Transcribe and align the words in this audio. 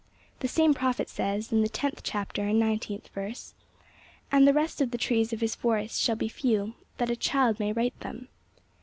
The 0.39 0.47
same 0.47 0.73
prophet 0.73 1.09
says, 1.09 1.51
in 1.51 1.61
the 1.61 1.69
tenth 1.69 2.01
chapter 2.03 2.41
and 2.45 2.57
nineteenth 2.59 3.09
verse, 3.09 3.53
'And 4.31 4.47
the 4.47 4.51
rest 4.51 4.81
of 4.81 4.89
the 4.89 4.97
trees 4.97 5.31
of 5.31 5.41
his 5.41 5.53
forest 5.53 6.01
shall 6.01 6.15
be 6.15 6.27
few, 6.27 6.73
that 6.97 7.11
a 7.11 7.15
child 7.15 7.59
may 7.59 7.71
write 7.71 7.99
them.' 7.99 8.27